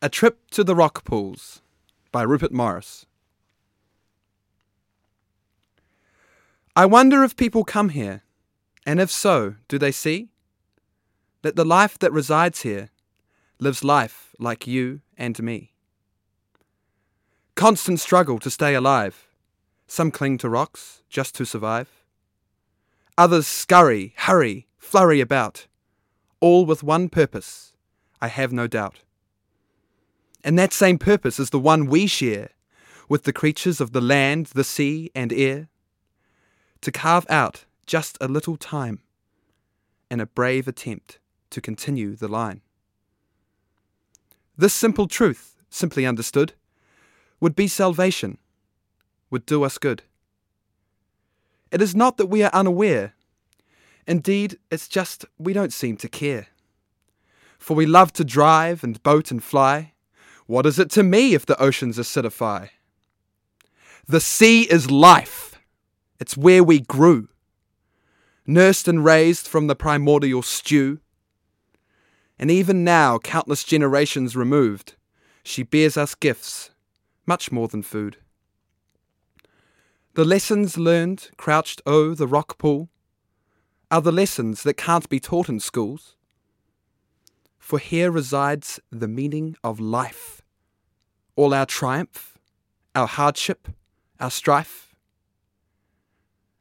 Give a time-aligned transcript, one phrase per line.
[0.00, 1.60] A Trip to the Rock Pools
[2.12, 3.04] by Rupert Morris.
[6.76, 8.22] I wonder if people come here,
[8.86, 10.28] and if so, do they see
[11.42, 12.90] that the life that resides here
[13.58, 15.72] lives life like you and me?
[17.56, 19.26] Constant struggle to stay alive.
[19.88, 21.88] Some cling to rocks just to survive.
[23.16, 25.66] Others scurry, hurry, flurry about,
[26.38, 27.72] all with one purpose,
[28.20, 29.00] I have no doubt.
[30.44, 32.50] And that same purpose is the one we share
[33.08, 35.68] with the creatures of the land, the sea, and air
[36.80, 39.00] to carve out just a little time
[40.10, 41.18] in a brave attempt
[41.50, 42.60] to continue the line.
[44.56, 46.52] This simple truth, simply understood,
[47.40, 48.38] would be salvation,
[49.30, 50.02] would do us good.
[51.70, 53.14] It is not that we are unaware.
[54.06, 56.48] Indeed, it's just we don't seem to care.
[57.58, 59.92] For we love to drive and boat and fly.
[60.48, 62.70] What is it to me if the oceans acidify?
[64.06, 65.60] The sea is life.
[66.18, 67.28] It's where we grew,
[68.46, 71.00] nursed and raised from the primordial stew.
[72.38, 74.94] And even now, countless generations removed,
[75.42, 76.70] she bears us gifts,
[77.26, 78.16] much more than food.
[80.14, 82.88] The lessons learned crouched o'er the rock pool
[83.90, 86.16] are the lessons that can't be taught in schools.
[87.68, 90.40] For here resides the meaning of life,
[91.36, 92.38] all our triumph,
[92.94, 93.68] our hardship,
[94.18, 94.94] our strife.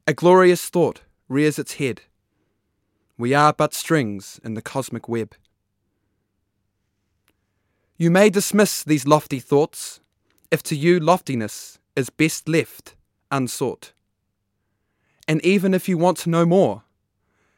[0.05, 2.01] A glorious thought rears its head.
[3.17, 5.33] We are but strings in the cosmic web.
[7.95, 10.01] You may dismiss these lofty thoughts
[10.51, 12.95] if to you loftiness is best left
[13.31, 13.93] unsought.
[15.25, 16.83] And even if you want to know more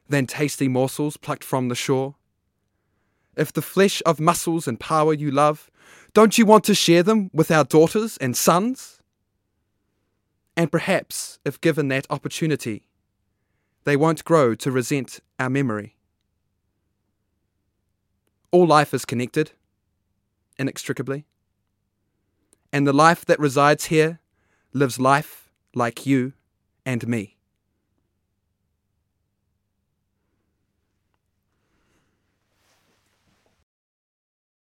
[0.08, 2.13] than tasty morsels plucked from the shore,
[3.40, 5.72] if the flesh of mussels and paua you love,
[6.14, 9.02] don't you want to share them with our daughters and sons?
[10.58, 12.84] And perhaps, if given that opportunity,
[13.86, 15.96] they won't grow to resent our memory.
[18.52, 19.52] All life is connected,
[20.58, 21.25] inextricably,
[22.74, 24.19] and the life that resides here
[24.74, 26.34] lives life like you
[26.86, 27.38] and me.